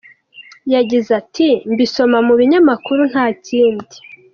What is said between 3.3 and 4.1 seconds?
kindi.